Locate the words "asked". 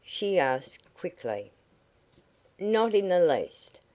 0.39-0.91